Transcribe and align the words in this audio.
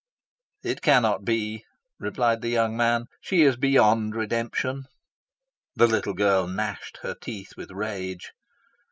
"It 0.63 0.81
cannot 0.81 1.25
be," 1.25 1.63
replied 1.99 2.41
the 2.41 2.49
young 2.49 2.75
man. 2.75 3.05
"She 3.21 3.43
is 3.43 3.55
beyond 3.55 4.15
redemption." 4.15 4.85
The 5.75 5.85
little 5.85 6.15
girl 6.15 6.47
gnashed 6.47 6.97
her 7.03 7.13
teeth 7.13 7.53
with 7.55 7.69
rage. 7.69 8.31